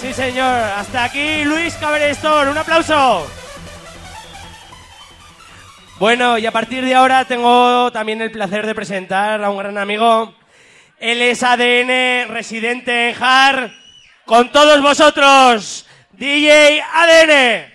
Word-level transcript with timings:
sí, 0.00 0.12
señor. 0.12 0.62
Hasta 0.76 1.04
aquí 1.04 1.44
Luis 1.44 1.74
Caberestón. 1.74 2.48
Un 2.48 2.58
aplauso. 2.58 3.26
Bueno, 5.98 6.36
y 6.38 6.46
a 6.46 6.50
partir 6.50 6.84
de 6.84 6.94
ahora 6.94 7.24
tengo 7.24 7.92
también 7.92 8.20
el 8.20 8.32
placer 8.32 8.66
de 8.66 8.74
presentar 8.74 9.42
a 9.42 9.50
un 9.50 9.58
gran 9.58 9.78
amigo. 9.78 10.34
Él 10.98 11.22
es 11.22 11.42
ADN, 11.42 12.28
residente 12.32 13.10
en 13.10 13.14
JAR. 13.14 13.72
Con 14.24 14.50
todos 14.50 14.80
vosotros, 14.80 15.86
DJ 16.12 16.80
ADN. 16.80 17.72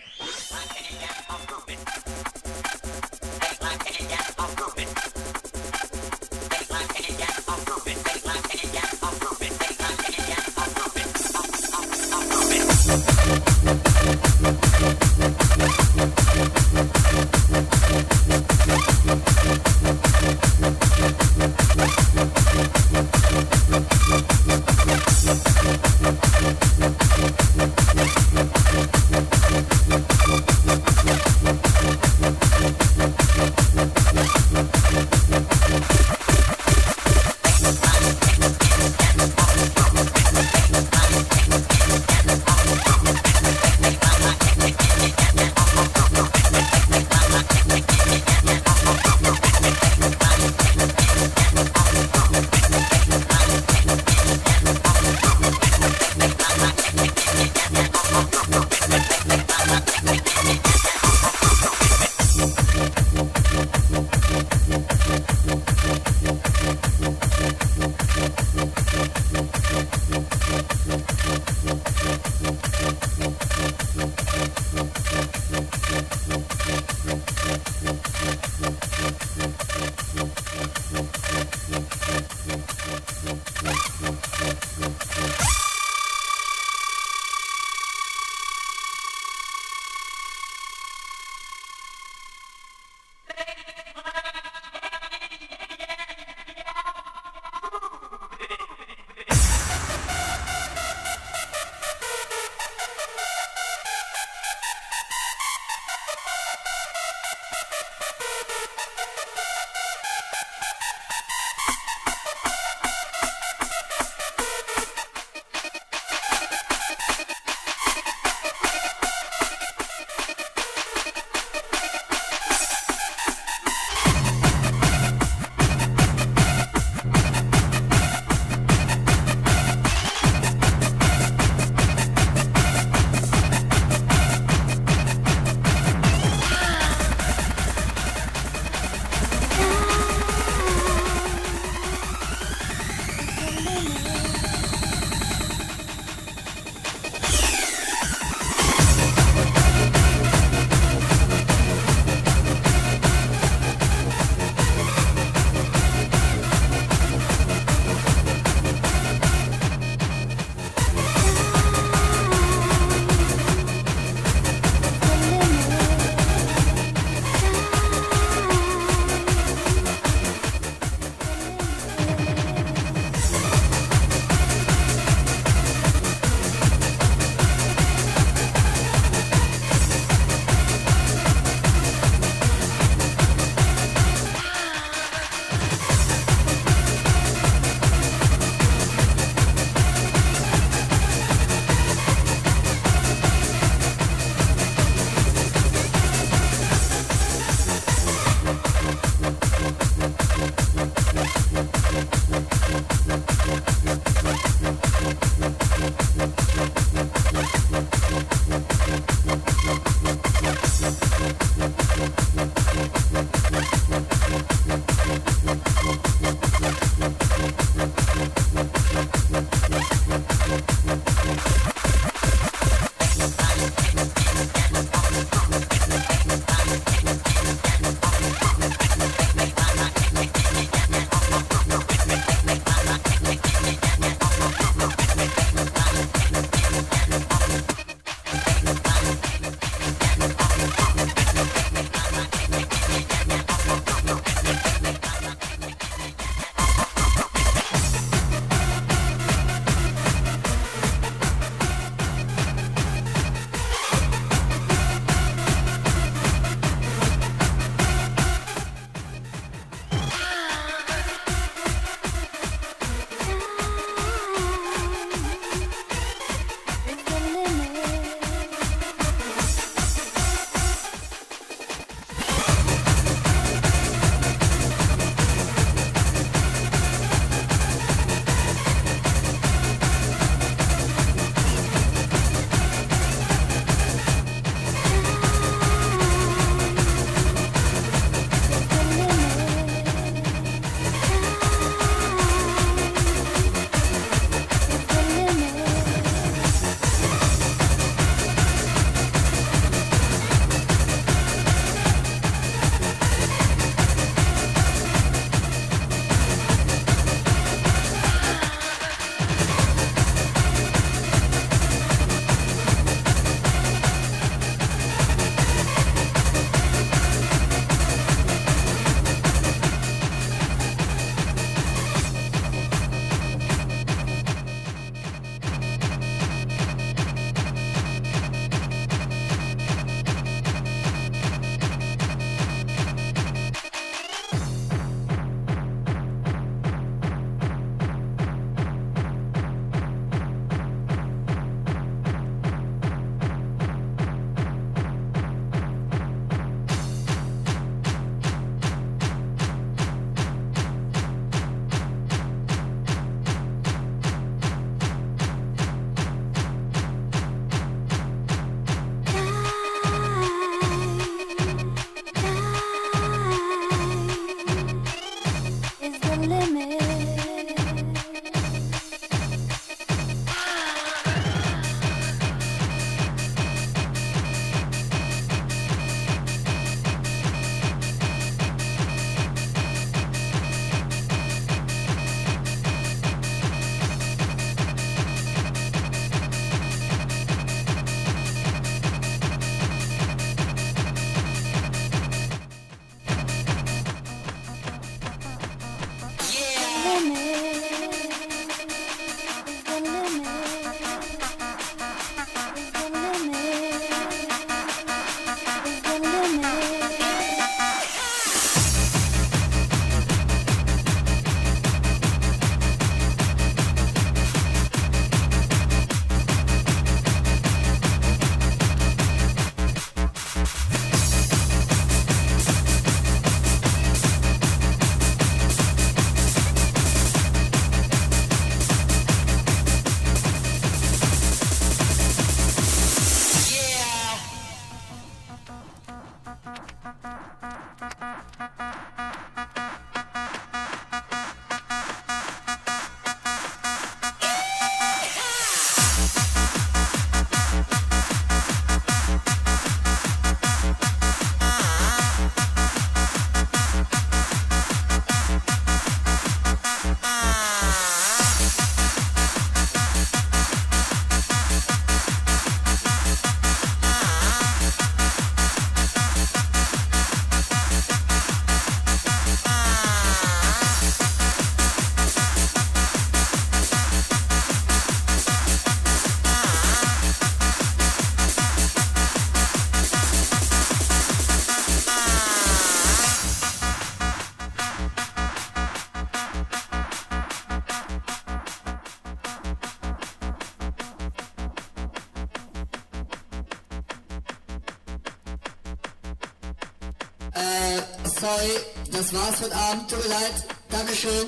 Das 499.11 499.13
war's 499.13 499.35
für 499.37 499.45
den 499.45 499.53
Abend. 499.53 499.89
Tut 499.89 500.03
mir 500.03 500.09
leid. 500.09 500.33
Dankeschön. 500.69 501.27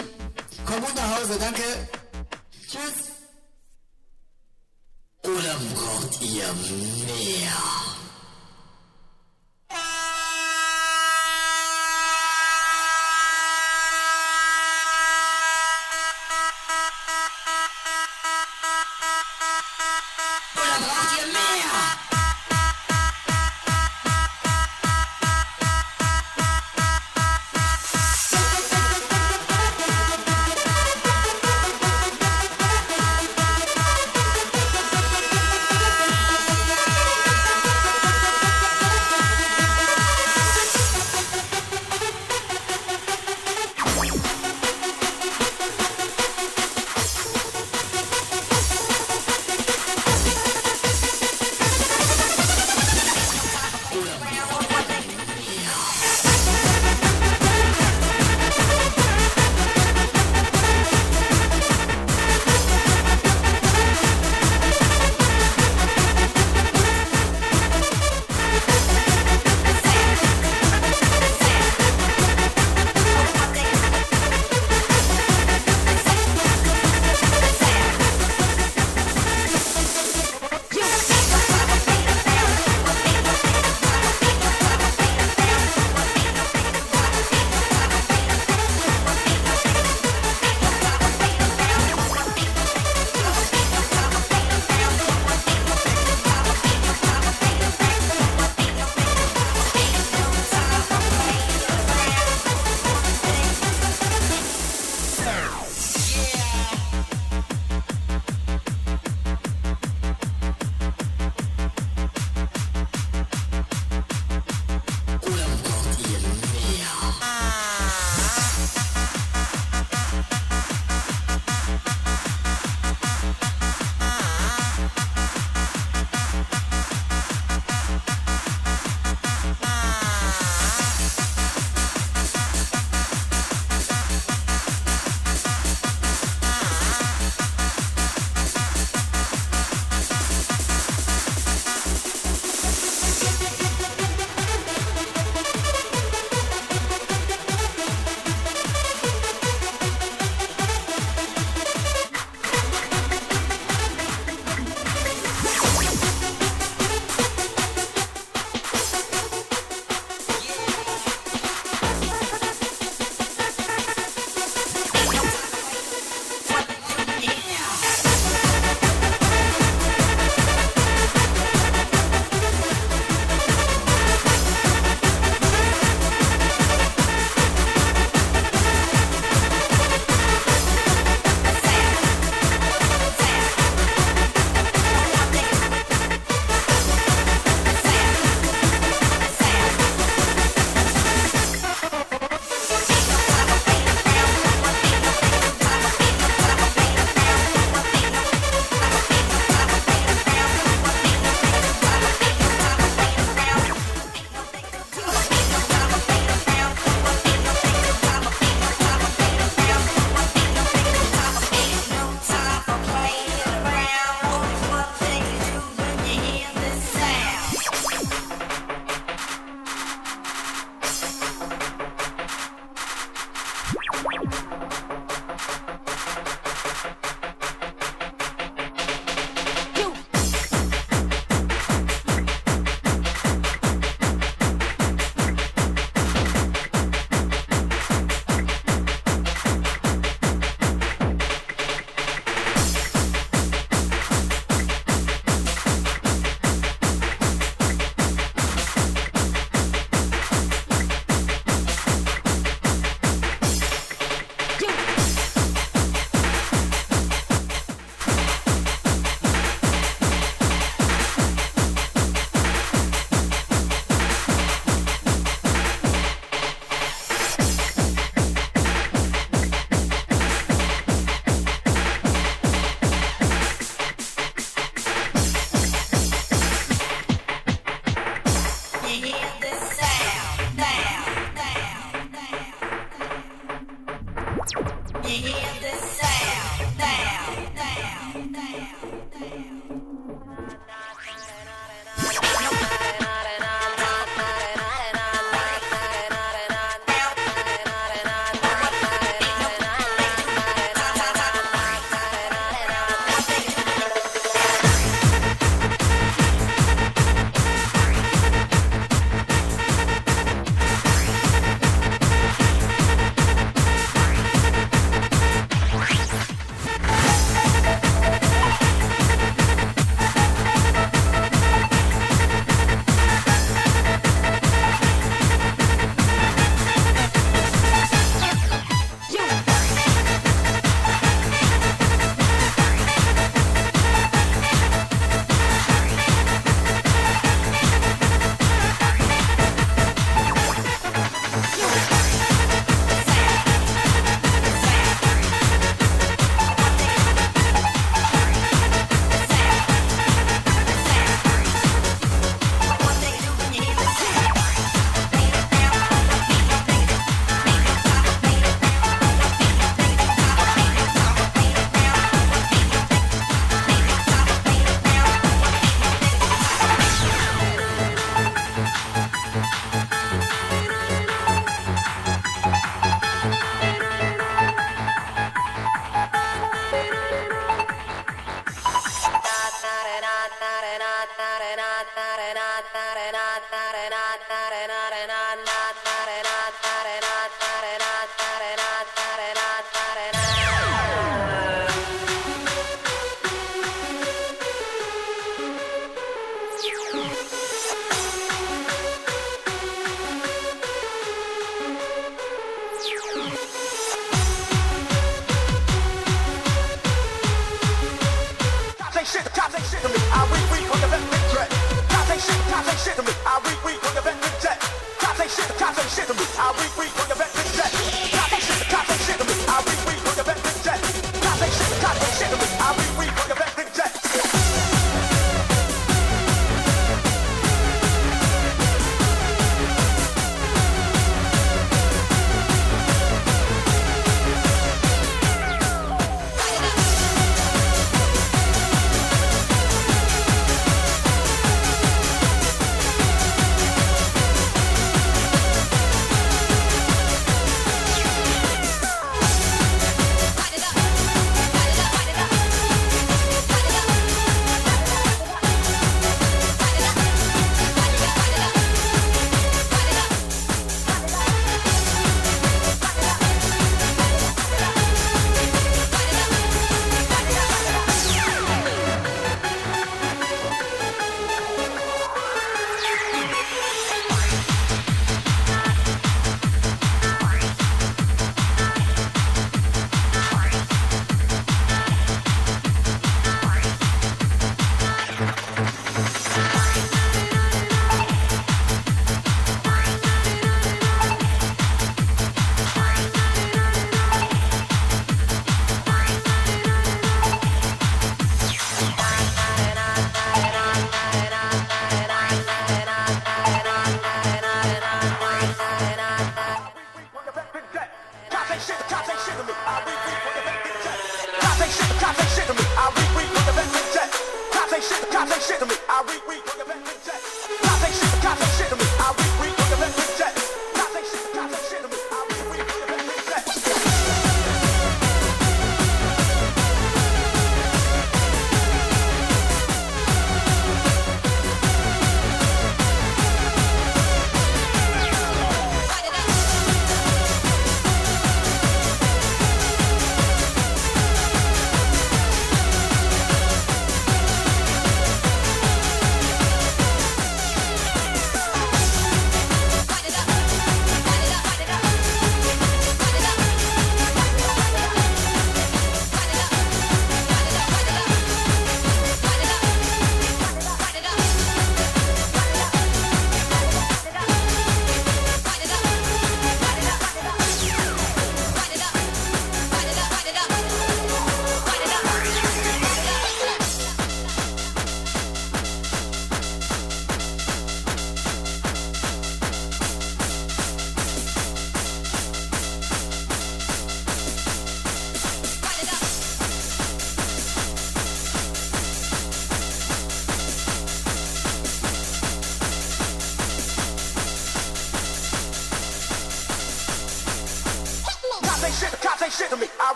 Komm 0.66 0.82
gut 0.82 0.96
nach 0.96 1.20
Hause. 1.20 1.38
Danke. 1.40 1.64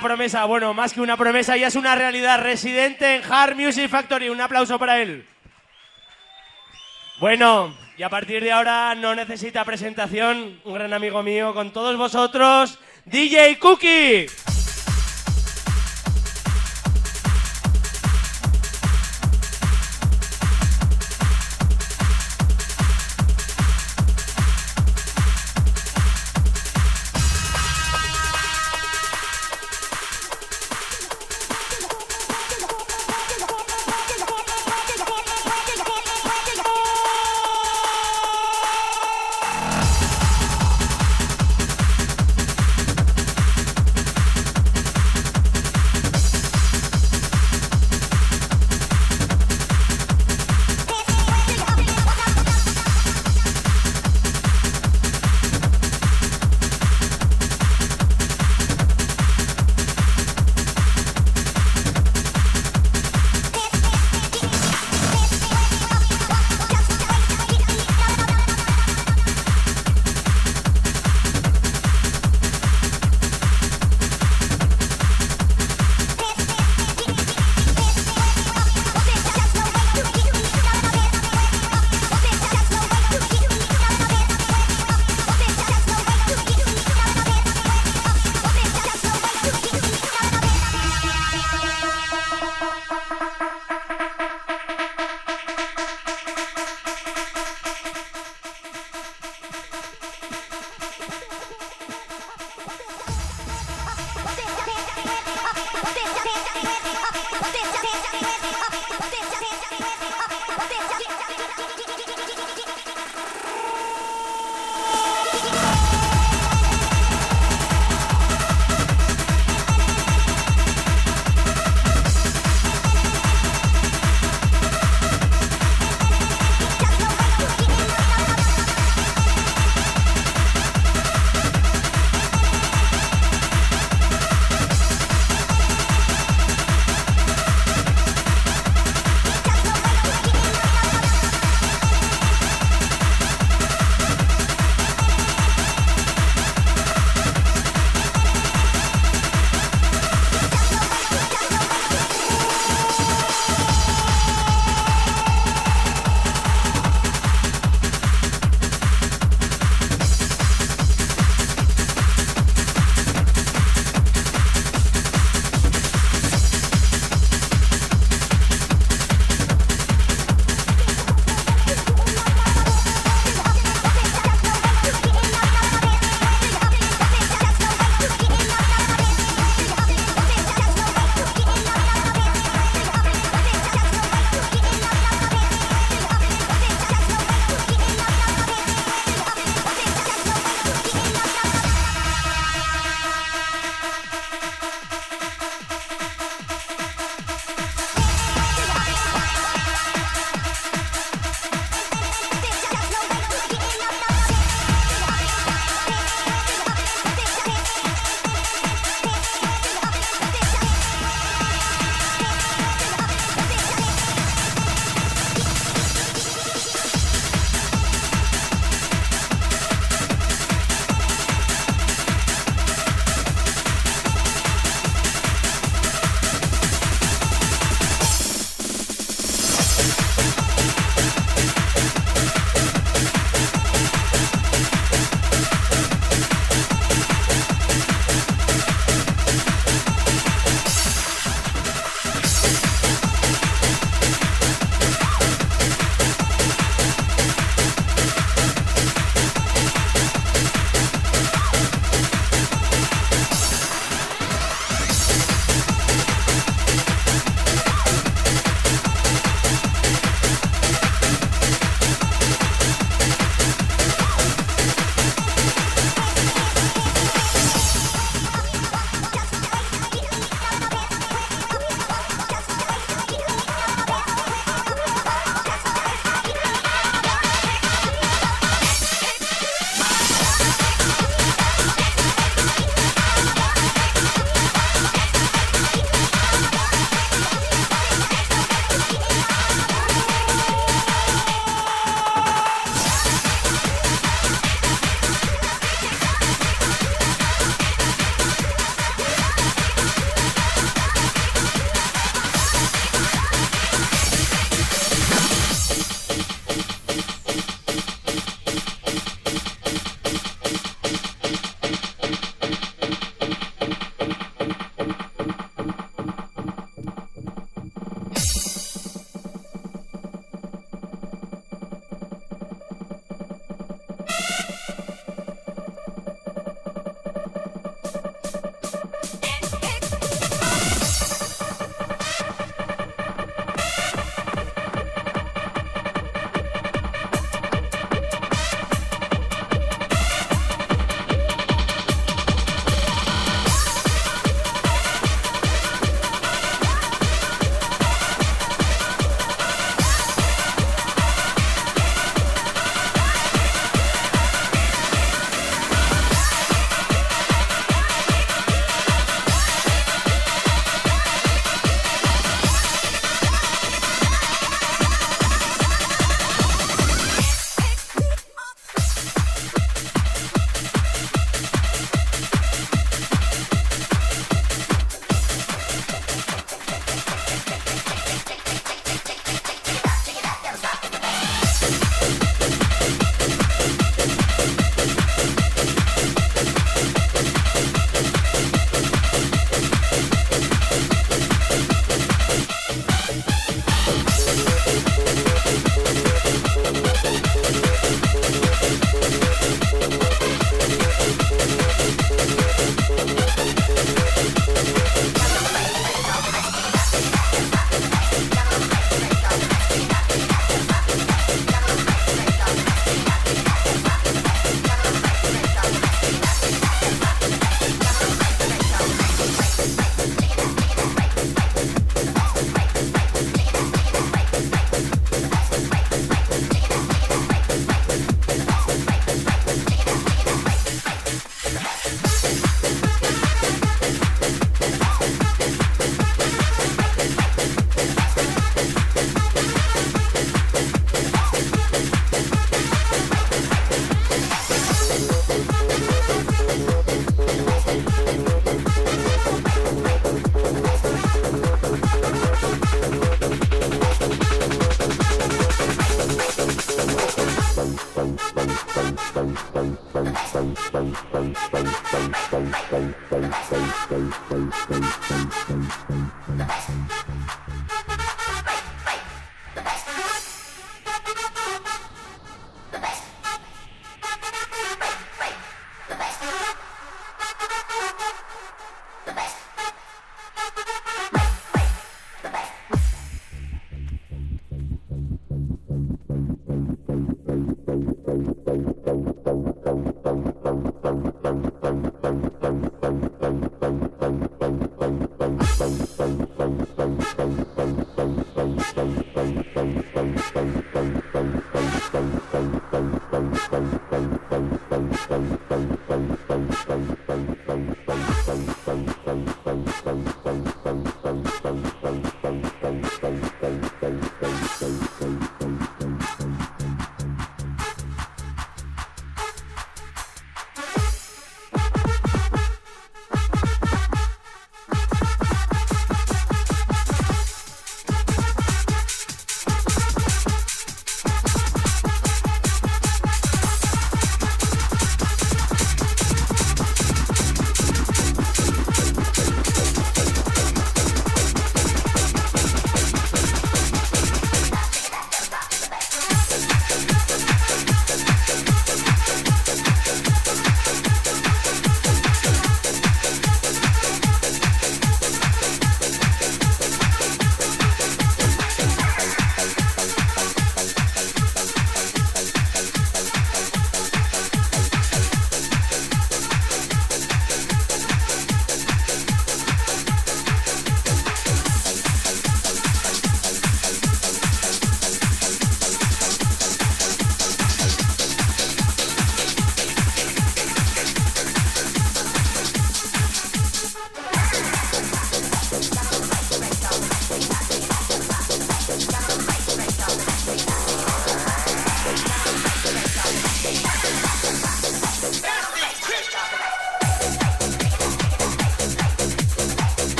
Promesa, 0.00 0.44
bueno, 0.44 0.74
más 0.74 0.92
que 0.92 1.00
una 1.00 1.16
promesa, 1.16 1.56
ya 1.56 1.68
es 1.68 1.76
una 1.76 1.94
realidad. 1.94 2.42
Residente 2.42 3.16
en 3.16 3.22
Hard 3.32 3.56
Music 3.56 3.88
Factory. 3.88 4.28
Un 4.28 4.40
aplauso 4.40 4.78
para 4.78 5.00
él. 5.00 5.26
Bueno, 7.18 7.74
y 7.96 8.02
a 8.02 8.10
partir 8.10 8.42
de 8.42 8.52
ahora 8.52 8.94
no 8.94 9.14
necesita 9.14 9.64
presentación. 9.64 10.60
Un 10.64 10.74
gran 10.74 10.92
amigo 10.92 11.22
mío 11.22 11.54
con 11.54 11.72
todos 11.72 11.96
vosotros, 11.96 12.78
DJ 13.06 13.58
Cookie. 13.58 14.26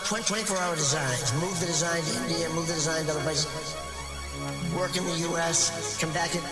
24-hour 0.00 0.76
designs. 0.76 1.32
Move 1.34 1.58
the 1.60 1.66
design 1.66 2.02
to 2.02 2.22
India, 2.22 2.48
move 2.50 2.66
the 2.66 2.74
design 2.74 3.04
to 3.06 3.12
other 3.12 3.20
places. 3.20 3.76
Work 4.76 4.96
in 4.96 5.04
the 5.04 5.18
U.S., 5.30 5.98
come 6.00 6.12
back 6.12 6.34
in. 6.34 6.42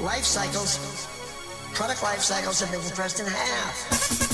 Life 0.00 0.24
cycles, 0.24 0.78
product 1.74 2.02
life 2.02 2.20
cycles 2.20 2.60
have 2.60 2.70
been 2.70 2.80
compressed 2.80 3.20
in 3.20 3.26
half. 3.26 4.29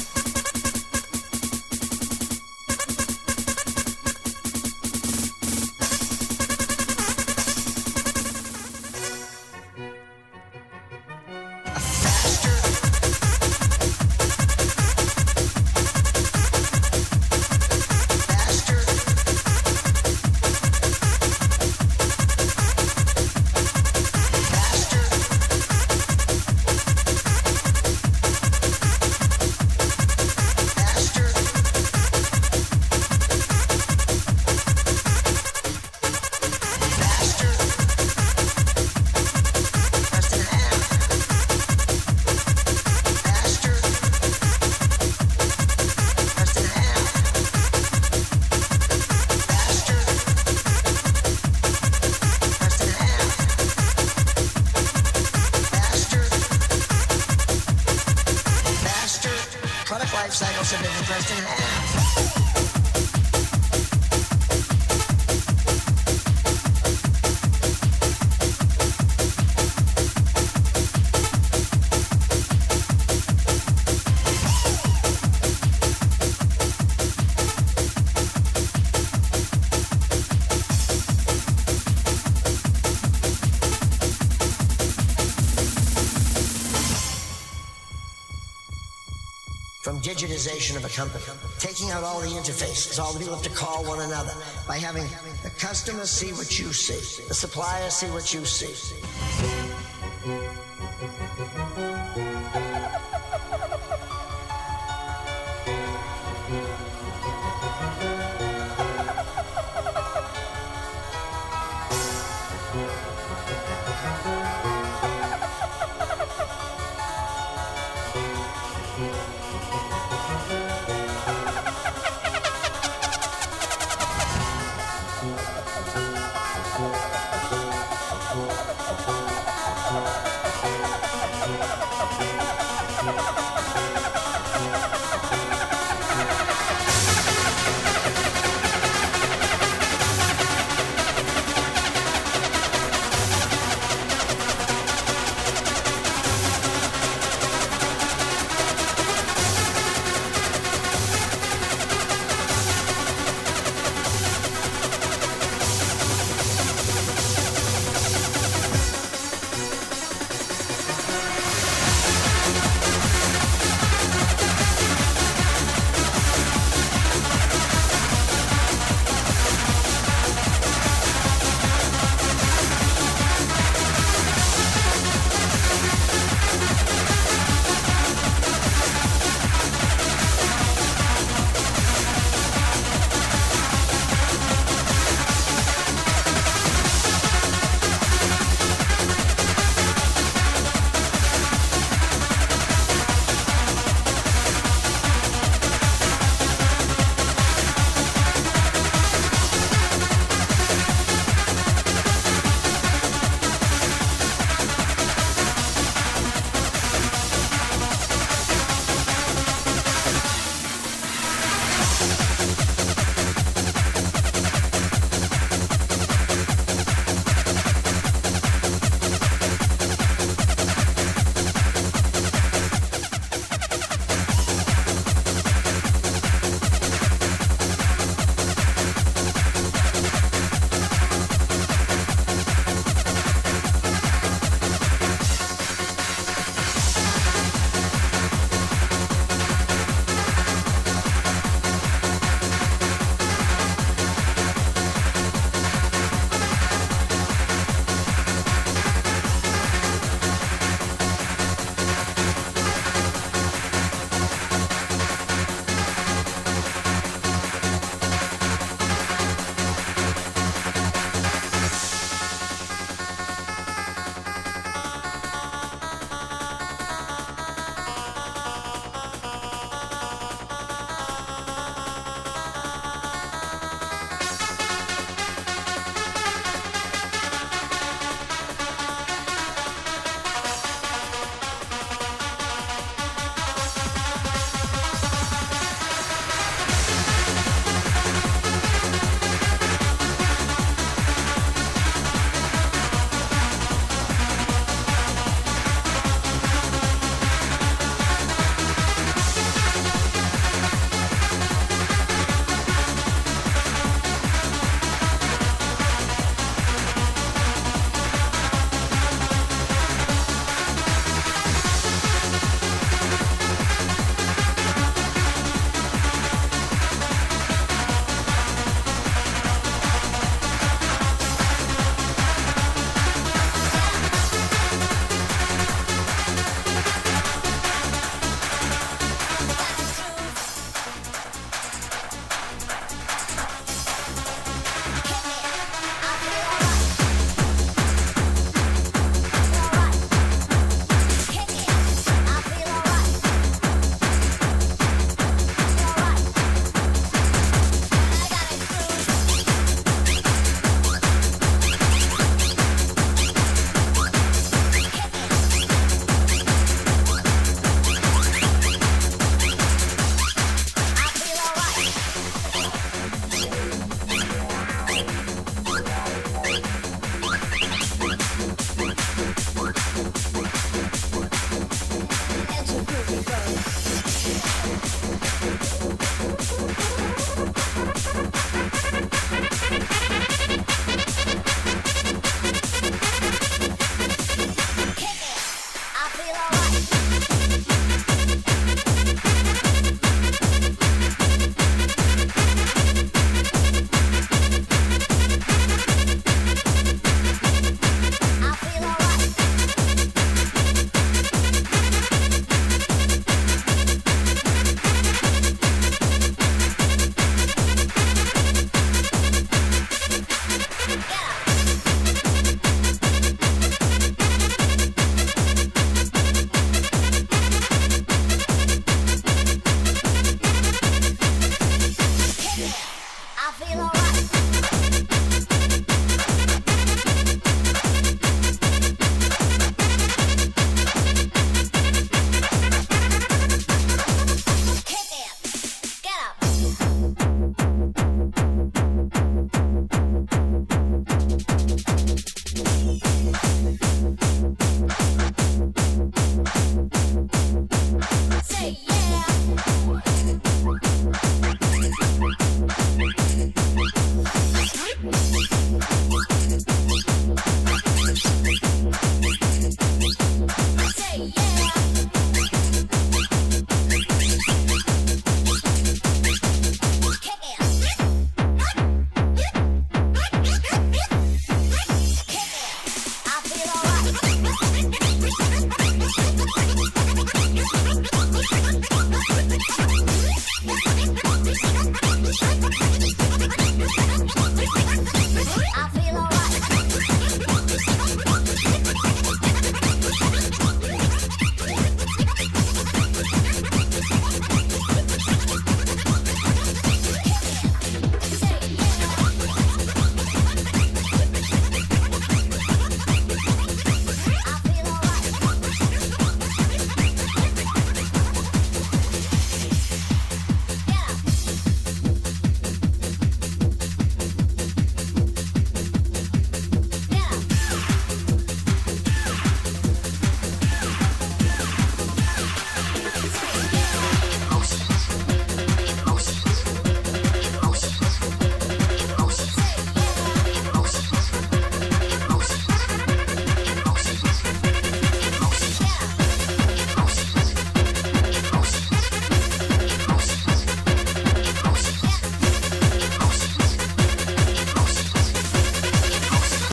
Digitization 90.16 90.76
of 90.76 90.84
a 90.84 90.88
company, 90.88 91.22
taking 91.58 91.90
out 91.90 92.02
all 92.02 92.20
the 92.20 92.28
interfaces, 92.28 92.98
all 92.98 93.12
the 93.12 93.18
people 93.18 93.34
have 93.34 93.44
to 93.44 93.50
call 93.50 93.84
one 93.84 94.00
another, 94.00 94.32
by 94.66 94.78
having 94.78 95.04
the 95.42 95.50
customer 95.60 96.06
see 96.06 96.32
what 96.32 96.58
you 96.58 96.72
see, 96.72 97.28
the 97.28 97.34
supplier 97.34 97.90
see 97.90 98.06
what 98.08 98.32
you 98.32 98.44
see. 98.44 98.95